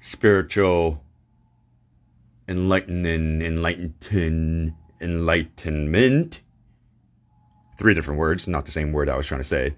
spiritual, 0.00 1.04
enlightening, 2.48 3.42
enlightening 3.42 4.74
enlightenment. 5.02 6.40
Three 7.78 7.92
different 7.92 8.18
words, 8.18 8.48
not 8.48 8.64
the 8.64 8.72
same 8.72 8.92
word 8.92 9.10
I 9.10 9.18
was 9.18 9.26
trying 9.26 9.42
to 9.42 9.46
say. 9.46 9.74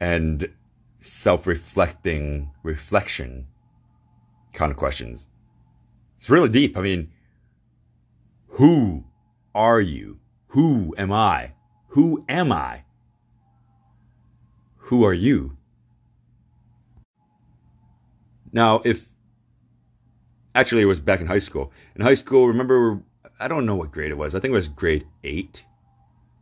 And 0.00 0.48
self 1.02 1.46
reflecting 1.46 2.52
reflection 2.62 3.48
kind 4.54 4.70
of 4.72 4.78
questions. 4.78 5.26
It's 6.16 6.30
really 6.30 6.48
deep. 6.48 6.78
I 6.78 6.80
mean, 6.80 7.10
who 8.54 9.04
are 9.54 9.80
you? 9.80 10.20
Who 10.48 10.94
am 10.96 11.12
I? 11.12 11.52
Who 11.88 12.24
am 12.28 12.52
I? 12.52 12.84
Who 14.76 15.04
are 15.04 15.12
you? 15.12 15.56
Now, 18.52 18.80
if 18.84 19.08
actually 20.54 20.82
it 20.82 20.86
was 20.86 21.00
back 21.00 21.20
in 21.20 21.26
high 21.26 21.40
school. 21.40 21.72
In 21.96 22.02
high 22.02 22.14
school, 22.14 22.46
remember 22.46 23.02
I 23.40 23.48
don't 23.48 23.66
know 23.66 23.74
what 23.74 23.90
grade 23.90 24.12
it 24.12 24.18
was. 24.18 24.34
I 24.34 24.40
think 24.40 24.52
it 24.52 24.56
was 24.56 24.68
grade 24.68 25.06
8 25.24 25.64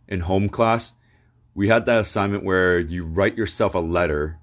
in 0.09 0.21
home 0.21 0.51
class. 0.51 0.93
We 1.55 1.69
had 1.69 1.87
that 1.87 2.01
assignment 2.01 2.45
where 2.45 2.79
you 2.79 3.05
write 3.05 3.39
yourself 3.39 3.75
a 3.75 3.79
letter 3.79 4.39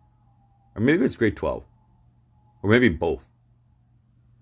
or 0.75 0.81
maybe 0.81 1.05
it's 1.05 1.15
grade 1.15 1.35
12 1.35 1.63
or 2.63 2.69
maybe 2.69 2.89
both. 2.89 3.27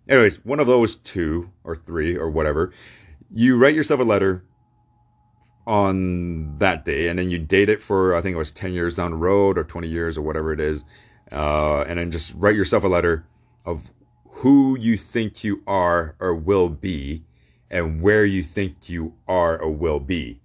Anyways, 0.08 0.46
one 0.46 0.62
of 0.62 0.68
those 0.68 0.96
two 0.96 1.50
or 1.66 1.76
three 1.76 2.16
or 2.16 2.30
whatever. 2.30 2.72
You 3.34 3.58
write 3.58 3.76
yourself 3.76 4.00
a 4.00 4.04
letter 4.04 4.44
on 5.66 6.58
that 6.60 6.86
day 6.86 7.10
and 7.10 7.20
then 7.20 7.30
you 7.30 7.38
date 7.38 7.68
it 7.68 7.82
for 7.82 8.16
I 8.16 8.22
think 8.22 8.36
it 8.36 8.38
was 8.38 8.52
10 8.52 8.72
years 8.72 8.96
down 8.96 9.12
the 9.12 9.18
road 9.18 9.58
or 9.58 9.66
20 9.66 9.88
years 9.88 10.18
or 10.18 10.22
whatever 10.22 10.54
it 10.54 10.60
is. 10.60 10.82
Uh, 11.32 11.82
and 11.82 12.00
then 12.00 12.10
just 12.10 12.34
write 12.36 12.56
yourself 12.56 12.84
a 12.84 12.88
letter 12.88 13.26
of 13.66 13.92
who 14.30 14.78
you 14.80 14.98
think 14.98 15.44
you 15.44 15.62
are 15.68 16.16
or 16.20 16.34
will 16.34 16.70
be 16.70 17.24
and 17.70 18.02
where 18.02 18.24
you 18.24 18.44
think 18.44 18.88
you 18.88 19.14
are 19.28 19.58
or 19.58 19.70
will 19.70 20.00
be. 20.00 20.40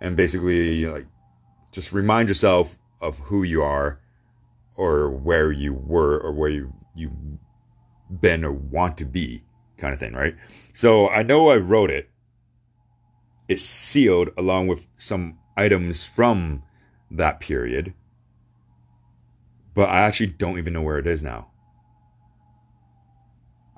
And 0.00 0.16
basically, 0.16 0.74
you 0.74 0.86
know, 0.86 0.94
like, 0.94 1.06
just 1.72 1.92
remind 1.92 2.28
yourself 2.28 2.76
of 3.00 3.18
who 3.18 3.42
you 3.42 3.62
are 3.62 4.00
or 4.76 5.10
where 5.10 5.50
you 5.50 5.74
were 5.74 6.18
or 6.18 6.32
where 6.32 6.50
you 6.50 6.72
you 6.94 7.10
been 8.20 8.44
or 8.44 8.52
want 8.52 8.96
to 8.98 9.04
be 9.04 9.42
kind 9.80 9.94
of 9.94 10.00
thing, 10.00 10.12
right? 10.12 10.36
So 10.74 11.08
I 11.08 11.22
know 11.22 11.50
I 11.50 11.56
wrote 11.56 11.90
it. 11.90 12.08
It's 13.48 13.64
sealed 13.64 14.30
along 14.38 14.68
with 14.68 14.86
some 14.98 15.38
items 15.56 16.04
from 16.04 16.62
that 17.10 17.40
period. 17.40 17.94
But 19.74 19.88
I 19.88 20.00
actually 20.00 20.28
don't 20.28 20.58
even 20.58 20.72
know 20.72 20.82
where 20.82 20.98
it 20.98 21.06
is 21.06 21.22
now. 21.22 21.48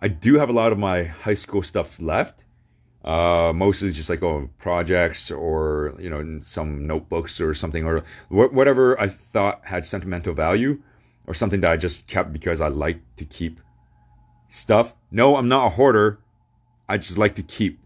I 0.01 0.09
do 0.09 0.35
have 0.35 0.51
a 0.51 0.53
lot 0.53 0.73
of 0.73 0.79
my 0.79 1.05
high 1.05 1.35
school 1.35 1.63
stuff 1.63 2.01
left. 2.01 2.45
Uh, 3.05 3.53
mostly 3.53 3.91
just 3.91 4.09
like 4.09 4.23
oh 4.23 4.49
projects 4.59 5.29
or 5.29 5.93
you 5.99 6.09
know 6.09 6.41
some 6.47 6.87
notebooks 6.87 7.41
or 7.41 7.53
something 7.53 7.85
or 7.85 8.05
wh- 8.29 8.55
whatever 8.55 9.01
I 9.01 9.09
thought 9.09 9.61
had 9.65 9.85
sentimental 9.85 10.35
value 10.35 10.81
or 11.27 11.35
something 11.35 11.63
that 11.63 11.73
I 11.73 11.77
just 11.77 12.07
kept 12.07 12.33
because 12.33 12.61
I 12.61 12.69
like 12.69 13.01
to 13.17 13.25
keep 13.25 13.59
stuff. 14.53 14.95
No, 15.11 15.37
I'm 15.37 15.49
not 15.49 15.67
a 15.67 15.71
hoarder. 15.71 16.21
I 16.89 16.99
just 16.99 17.19
like 17.19 17.35
to 17.37 17.43
keep 17.43 17.81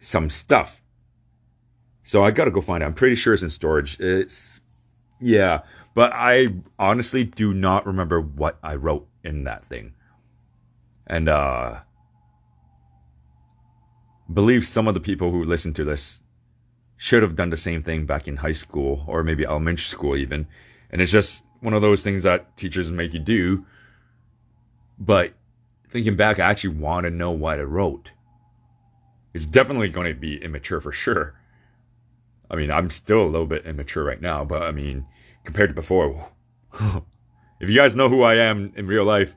some 0.00 0.30
stuff. 0.30 0.80
So 2.04 2.24
I 2.24 2.30
gotta 2.30 2.50
go 2.50 2.60
find 2.60 2.82
it. 2.82 2.86
I'm 2.86 2.94
pretty 2.94 3.16
sure 3.16 3.34
it's 3.34 3.42
in 3.42 3.50
storage. 3.50 3.98
It's 4.00 4.60
yeah, 5.20 5.60
but 5.94 6.12
I 6.12 6.48
honestly 6.78 7.24
do 7.24 7.52
not 7.52 7.86
remember 7.86 8.20
what 8.20 8.58
I 8.62 8.76
wrote 8.76 9.06
in 9.22 9.44
that 9.44 9.64
thing. 9.64 9.94
And 11.06 11.28
uh 11.28 11.80
believe 14.32 14.66
some 14.66 14.88
of 14.88 14.94
the 14.94 15.00
people 15.00 15.30
who 15.30 15.44
listen 15.44 15.74
to 15.74 15.84
this 15.84 16.20
should 16.96 17.22
have 17.22 17.36
done 17.36 17.50
the 17.50 17.56
same 17.56 17.82
thing 17.82 18.06
back 18.06 18.28
in 18.28 18.36
high 18.36 18.52
school 18.52 19.04
or 19.08 19.24
maybe 19.24 19.44
elementary 19.44 19.88
school 19.88 20.16
even. 20.16 20.46
And 20.90 21.02
it's 21.02 21.12
just 21.12 21.42
one 21.60 21.74
of 21.74 21.82
those 21.82 22.02
things 22.02 22.22
that 22.22 22.56
teachers 22.56 22.90
make 22.90 23.12
you 23.12 23.20
do. 23.20 23.66
But 24.98 25.34
thinking 25.92 26.16
back, 26.16 26.38
I 26.38 26.50
actually 26.50 26.74
want 26.76 27.04
to 27.04 27.10
know 27.10 27.30
what 27.30 27.58
I 27.58 27.62
wrote. 27.62 28.10
It's 29.34 29.46
definitely 29.46 29.88
going 29.88 30.12
to 30.12 30.18
be 30.18 30.42
immature 30.42 30.80
for 30.80 30.92
sure. 30.92 31.34
I 32.50 32.56
mean, 32.56 32.70
I'm 32.70 32.90
still 32.90 33.22
a 33.22 33.28
little 33.28 33.46
bit 33.46 33.66
immature 33.66 34.04
right 34.04 34.20
now, 34.20 34.44
but 34.44 34.62
I 34.62 34.72
mean, 34.72 35.06
compared 35.44 35.70
to 35.70 35.74
before, 35.74 36.30
if 36.80 37.68
you 37.68 37.76
guys 37.76 37.94
know 37.94 38.08
who 38.08 38.22
I 38.22 38.36
am 38.36 38.72
in 38.76 38.86
real 38.86 39.04
life, 39.04 39.34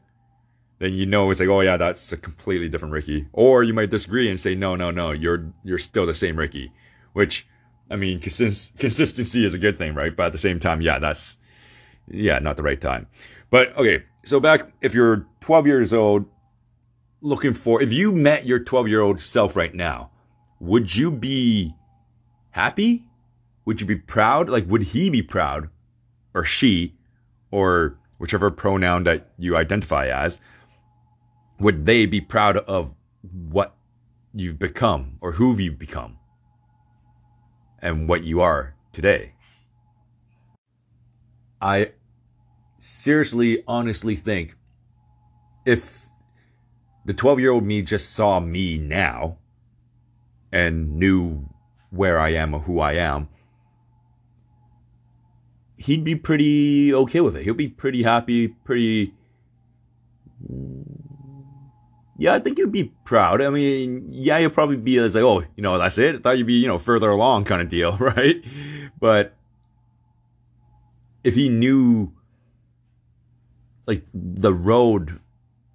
then 0.79 0.93
you 0.93 1.05
know 1.05 1.31
it's 1.31 1.39
like, 1.39 1.49
oh 1.49 1.61
yeah, 1.61 1.77
that's 1.77 2.11
a 2.11 2.17
completely 2.17 2.67
different 2.67 2.93
Ricky. 2.93 3.27
Or 3.31 3.63
you 3.63 3.73
might 3.73 3.89
disagree 3.89 4.29
and 4.29 4.39
say, 4.39 4.55
no, 4.55 4.75
no, 4.75 4.91
no, 4.91 5.11
you're 5.11 5.53
you're 5.63 5.79
still 5.79 6.05
the 6.05 6.15
same 6.15 6.37
Ricky. 6.37 6.71
Which, 7.13 7.47
I 7.89 7.95
mean, 7.95 8.19
consist- 8.19 8.77
consistency 8.77 9.45
is 9.45 9.53
a 9.53 9.57
good 9.57 9.77
thing, 9.77 9.93
right? 9.93 10.15
But 10.15 10.27
at 10.27 10.31
the 10.33 10.37
same 10.37 10.59
time, 10.59 10.81
yeah, 10.81 10.99
that's 10.99 11.37
yeah, 12.09 12.39
not 12.39 12.57
the 12.57 12.63
right 12.63 12.79
time. 12.81 13.07
But 13.49 13.75
okay, 13.77 14.03
so 14.25 14.41
back 14.41 14.73
if 14.81 14.93
you're 14.93 15.25
12 15.39 15.67
years 15.67 15.93
old, 15.93 16.25
looking 17.25 17.53
for 17.53 17.81
if 17.81 17.91
you 17.91 18.11
met 18.11 18.45
your 18.45 18.59
12 18.59 18.87
year 18.87 19.01
old 19.01 19.21
self 19.21 19.55
right 19.55 19.73
now, 19.73 20.11
would 20.59 20.95
you 20.95 21.11
be 21.11 21.73
happy? 22.51 23.05
Would 23.65 23.81
you 23.81 23.87
be 23.87 23.95
proud? 23.95 24.47
Like, 24.47 24.67
would 24.67 24.83
he 24.83 25.09
be 25.09 25.21
proud, 25.21 25.69
or 26.33 26.45
she, 26.45 26.93
or 27.51 27.97
whichever 28.19 28.51
pronoun 28.51 29.03
that 29.03 29.31
you 29.37 29.57
identify 29.57 30.07
as? 30.07 30.37
would 31.59 31.85
they 31.85 32.05
be 32.05 32.21
proud 32.21 32.57
of 32.57 32.93
what 33.49 33.75
you've 34.33 34.59
become 34.59 35.17
or 35.21 35.33
who 35.33 35.57
you've 35.57 35.79
become 35.79 36.17
and 37.79 38.07
what 38.07 38.23
you 38.23 38.41
are 38.41 38.75
today? 38.93 39.33
I 41.61 41.91
seriously, 42.79 43.63
honestly 43.67 44.15
think 44.15 44.55
if 45.65 46.04
the 47.05 47.13
12 47.13 47.39
year 47.39 47.51
old 47.51 47.63
me 47.63 47.81
just 47.81 48.13
saw 48.13 48.39
me 48.39 48.77
now 48.77 49.37
and 50.51 50.95
knew 50.95 51.49
where 51.89 52.19
I 52.19 52.29
am 52.29 52.53
or 52.53 52.61
who 52.61 52.79
I 52.79 52.93
am, 52.93 53.29
he'd 55.77 56.03
be 56.03 56.15
pretty 56.15 56.93
okay 56.93 57.21
with 57.21 57.35
it. 57.35 57.43
He'll 57.43 57.53
be 57.53 57.67
pretty 57.67 58.03
happy, 58.03 58.47
pretty 58.47 59.13
yeah, 62.17 62.33
I 62.33 62.39
think 62.39 62.57
you'd 62.57 62.71
be 62.71 62.93
proud. 63.03 63.41
I 63.41 63.49
mean, 63.49 64.07
yeah, 64.09 64.37
you'll 64.37 64.49
probably 64.49 64.77
be 64.77 64.97
as 64.99 65.15
like, 65.15 65.23
oh, 65.23 65.41
you 65.55 65.63
know, 65.63 65.77
that's 65.77 65.97
it. 65.97 66.15
I 66.15 66.17
thought 66.19 66.37
you'd 66.37 66.47
be, 66.47 66.53
you 66.53 66.67
know, 66.67 66.79
further 66.79 67.09
along 67.09 67.45
kind 67.45 67.61
of 67.61 67.69
deal, 67.69 67.97
right? 67.99 68.41
But 68.99 69.35
if 71.23 71.35
he 71.35 71.49
knew 71.49 72.13
like 73.85 74.05
the 74.13 74.53
road 74.53 75.19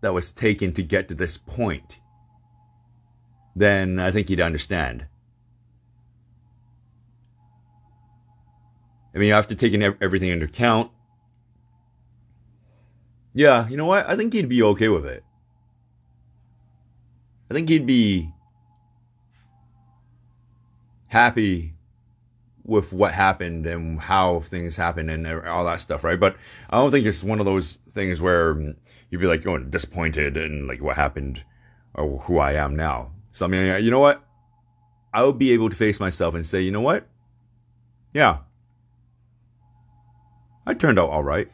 that 0.00 0.14
was 0.14 0.32
taken 0.32 0.72
to 0.74 0.82
get 0.82 1.08
to 1.08 1.14
this 1.14 1.36
point, 1.36 1.96
then 3.54 3.98
I 3.98 4.10
think 4.10 4.28
he'd 4.28 4.40
understand. 4.40 5.06
I 9.14 9.18
mean, 9.18 9.32
after 9.32 9.54
taking 9.54 9.82
everything 9.82 10.30
into 10.30 10.46
account. 10.46 10.90
Yeah, 13.34 13.68
you 13.68 13.76
know 13.76 13.86
what? 13.86 14.08
I 14.08 14.16
think 14.16 14.32
he'd 14.32 14.48
be 14.48 14.62
okay 14.62 14.88
with 14.88 15.06
it. 15.06 15.24
I 17.50 17.54
think 17.54 17.68
he'd 17.68 17.86
be 17.86 18.32
happy 21.08 21.74
with 22.64 22.92
what 22.92 23.12
happened 23.12 23.66
and 23.66 24.00
how 24.00 24.40
things 24.40 24.76
happened 24.76 25.10
and 25.10 25.26
all 25.26 25.64
that 25.64 25.80
stuff, 25.80 26.04
right? 26.04 26.20
But 26.20 26.36
I 26.68 26.76
don't 26.76 26.92
think 26.92 27.04
it's 27.04 27.24
one 27.24 27.40
of 27.40 27.46
those 27.46 27.78
things 27.92 28.20
where 28.20 28.74
you'd 29.10 29.20
be 29.20 29.26
like, 29.26 29.42
going 29.42 29.70
disappointed 29.70 30.36
and 30.36 30.66
like 30.66 30.80
what 30.80 30.96
happened 30.96 31.44
or 31.94 32.18
who 32.20 32.38
I 32.38 32.52
am 32.52 32.76
now. 32.76 33.12
So 33.32 33.44
I 33.44 33.48
mean, 33.48 33.82
you 33.84 33.90
know 33.90 34.00
what? 34.00 34.24
I 35.12 35.22
would 35.22 35.38
be 35.38 35.52
able 35.52 35.70
to 35.70 35.76
face 35.76 35.98
myself 35.98 36.34
and 36.34 36.46
say, 36.46 36.60
you 36.60 36.70
know 36.70 36.80
what? 36.80 37.08
Yeah, 38.12 38.38
I 40.66 40.74
turned 40.74 40.98
out 40.98 41.10
all 41.10 41.24
right. 41.24 41.50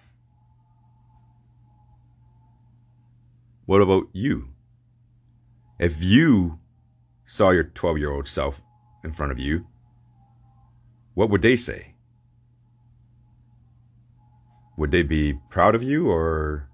What 3.64 3.80
about 3.80 4.08
you? 4.12 4.50
If 5.78 5.94
you 5.98 6.58
saw 7.26 7.50
your 7.50 7.64
12 7.64 7.98
year 7.98 8.12
old 8.12 8.28
self 8.28 8.60
in 9.02 9.12
front 9.12 9.32
of 9.32 9.38
you, 9.38 9.66
what 11.14 11.30
would 11.30 11.42
they 11.42 11.56
say? 11.56 11.94
Would 14.76 14.90
they 14.90 15.02
be 15.02 15.38
proud 15.50 15.74
of 15.74 15.82
you 15.82 16.10
or 16.10 16.68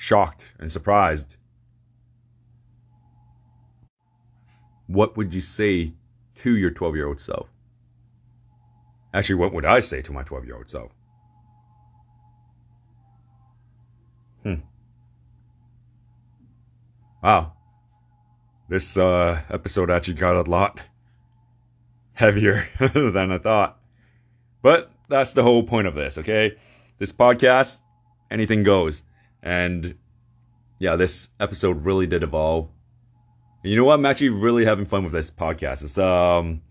shocked 0.00 0.44
and 0.58 0.72
surprised? 0.72 1.36
What 4.86 5.14
would 5.16 5.34
you 5.34 5.42
say 5.42 5.92
to 6.36 6.56
your 6.56 6.70
12 6.70 6.96
year 6.96 7.06
old 7.06 7.20
self? 7.20 7.48
Actually, 9.12 9.34
what 9.36 9.52
would 9.52 9.66
I 9.66 9.82
say 9.82 10.00
to 10.00 10.12
my 10.12 10.22
12 10.22 10.46
year 10.46 10.56
old 10.56 10.70
self? 10.70 10.92
Hmm. 14.42 14.54
Wow. 17.22 17.52
This 18.70 18.96
uh, 18.96 19.42
episode 19.50 19.90
actually 19.90 20.14
got 20.14 20.34
a 20.34 20.50
lot 20.50 20.80
heavier 22.14 22.66
than 22.94 23.32
I 23.32 23.38
thought. 23.38 23.78
But 24.62 24.90
that's 25.10 25.34
the 25.34 25.42
whole 25.42 25.62
point 25.62 25.88
of 25.88 25.94
this, 25.94 26.16
okay? 26.16 26.56
This 26.98 27.12
podcast, 27.12 27.80
anything 28.30 28.62
goes. 28.62 29.02
And 29.42 29.94
yeah, 30.78 30.96
this 30.96 31.28
episode 31.38 31.84
really 31.84 32.06
did 32.06 32.22
evolve. 32.22 32.68
And 33.62 33.70
you 33.70 33.76
know 33.76 33.84
what? 33.84 33.94
I'm 33.94 34.06
actually 34.06 34.30
really 34.30 34.64
having 34.64 34.86
fun 34.86 35.04
with 35.04 35.12
this 35.12 35.30
podcast. 35.30 35.82
It's 35.82 35.98
um 35.98 36.62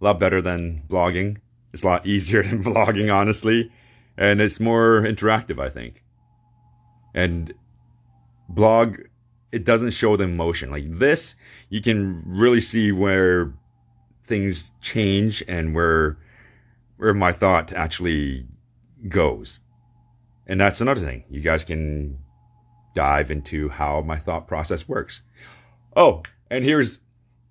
a 0.00 0.04
lot 0.04 0.20
better 0.20 0.40
than 0.42 0.82
blogging. 0.88 1.38
It's 1.72 1.82
a 1.82 1.86
lot 1.86 2.06
easier 2.06 2.42
than 2.48 2.64
blogging, 2.64 3.12
honestly. 3.14 3.70
And 4.16 4.40
it's 4.40 4.60
more 4.60 5.02
interactive, 5.02 5.60
I 5.60 5.68
think. 5.68 6.02
And 7.14 7.52
blog 8.48 8.98
it 9.52 9.64
doesn't 9.64 9.92
show 9.92 10.16
the 10.16 10.24
emotion. 10.24 10.70
Like 10.70 10.98
this, 10.98 11.34
you 11.70 11.80
can 11.80 12.22
really 12.26 12.60
see 12.60 12.92
where 12.92 13.52
things 14.24 14.70
change 14.82 15.42
and 15.48 15.74
where 15.74 16.18
where 16.98 17.14
my 17.14 17.32
thought 17.32 17.72
actually 17.72 18.46
goes. 19.08 19.60
And 20.46 20.60
that's 20.60 20.80
another 20.80 21.00
thing. 21.00 21.24
You 21.28 21.40
guys 21.40 21.64
can 21.64 22.18
dive 22.94 23.30
into 23.30 23.68
how 23.68 24.00
my 24.00 24.18
thought 24.18 24.46
process 24.46 24.88
works. 24.88 25.22
Oh, 25.94 26.22
and 26.50 26.64
here's 26.64 27.00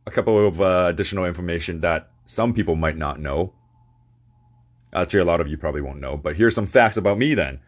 a 0.08 0.12
couple 0.12 0.48
of 0.48 0.62
uh, 0.62 0.88
additional 0.90 1.26
information 1.26 1.82
that 1.82 2.10
some 2.26 2.54
people 2.54 2.76
might 2.76 2.98
not 2.98 3.20
know. 3.20 3.54
Actually, 4.94 5.20
a 5.20 5.26
lot 5.26 5.42
of 5.42 5.48
you 5.48 5.58
probably 5.58 5.82
won't 5.82 6.00
know, 6.00 6.16
but 6.16 6.36
here's 6.36 6.56
some 6.56 6.68
facts 6.68 6.98
about 6.98 7.18
me 7.18 7.36
then. 7.36 7.60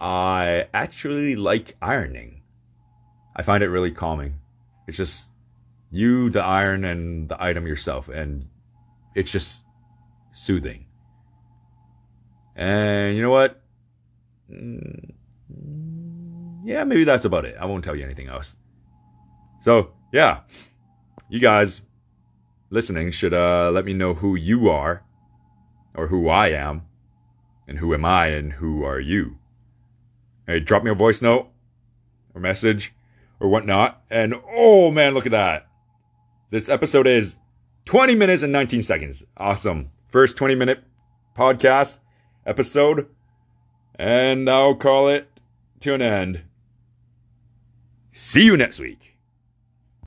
I 0.00 0.68
actually 0.72 1.36
like 1.36 1.76
ironing. 1.82 2.42
I 3.34 3.42
find 3.42 3.62
it 3.62 3.68
really 3.68 3.90
calming. 3.90 4.36
It's 4.86 4.96
just 4.96 5.28
you, 5.90 6.30
the 6.30 6.42
iron, 6.42 6.84
and 6.84 7.28
the 7.28 7.42
item 7.42 7.66
yourself, 7.66 8.08
and 8.08 8.48
it's 9.14 9.30
just 9.30 9.62
soothing. 10.34 10.86
And 12.54 13.16
you 13.16 13.22
know 13.22 13.30
what? 13.30 13.60
Mm, 14.50 15.12
yeah, 16.64 16.84
maybe 16.84 17.04
that's 17.04 17.24
about 17.24 17.44
it. 17.44 17.56
I 17.60 17.64
won't 17.64 17.84
tell 17.84 17.96
you 17.96 18.04
anything 18.04 18.28
else. 18.28 18.56
So, 19.62 19.92
yeah, 20.12 20.40
you 21.28 21.40
guys 21.40 21.80
listening 22.70 23.10
should 23.10 23.34
uh, 23.34 23.70
let 23.72 23.84
me 23.84 23.92
know 23.92 24.14
who 24.14 24.34
you 24.34 24.68
are, 24.68 25.02
or 25.94 26.08
who 26.08 26.28
I 26.28 26.48
am, 26.48 26.82
and 27.66 27.78
who 27.78 27.94
am 27.94 28.04
I, 28.04 28.28
and 28.28 28.52
who 28.52 28.84
are 28.84 29.00
you. 29.00 29.38
Hey, 30.46 30.60
drop 30.60 30.84
me 30.84 30.90
a 30.90 30.94
voice 30.94 31.20
note 31.20 31.48
or 32.34 32.40
message 32.40 32.94
or 33.40 33.48
whatnot. 33.48 34.02
And 34.10 34.34
oh 34.52 34.90
man, 34.90 35.14
look 35.14 35.26
at 35.26 35.32
that. 35.32 35.66
This 36.50 36.68
episode 36.68 37.06
is 37.06 37.36
20 37.86 38.14
minutes 38.14 38.42
and 38.42 38.52
19 38.52 38.82
seconds. 38.82 39.24
Awesome. 39.36 39.90
First 40.08 40.36
20 40.36 40.54
minute 40.54 40.84
podcast 41.36 41.98
episode. 42.46 43.08
And 43.98 44.48
I'll 44.48 44.74
call 44.74 45.08
it 45.08 45.28
to 45.80 45.94
an 45.94 46.02
end. 46.02 46.42
See 48.12 48.44
you 48.44 48.56
next 48.56 48.78
week. 48.78 49.15